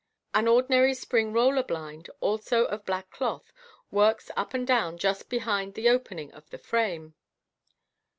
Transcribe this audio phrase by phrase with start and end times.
[0.33, 3.53] An ordinary spring roller blind, also of black cloth,
[3.91, 7.13] works up and down just behind the opening of the frame.